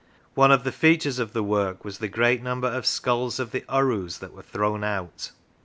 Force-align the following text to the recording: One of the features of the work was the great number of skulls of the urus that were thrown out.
One 0.33 0.49
of 0.49 0.63
the 0.63 0.71
features 0.71 1.19
of 1.19 1.31
the 1.33 1.43
work 1.43 1.85
was 1.85 1.99
the 1.99 2.07
great 2.07 2.41
number 2.41 2.67
of 2.67 2.87
skulls 2.87 3.39
of 3.39 3.51
the 3.51 3.63
urus 3.71 4.17
that 4.17 4.33
were 4.33 4.41
thrown 4.41 4.83
out. 4.83 5.29